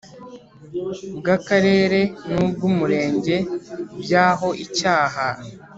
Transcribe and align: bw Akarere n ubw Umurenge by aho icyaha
bw 1.17 1.25
Akarere 1.37 2.01
n 2.33 2.35
ubw 2.45 2.61
Umurenge 2.69 3.35
by 4.01 4.11
aho 4.27 4.47
icyaha 4.65 5.25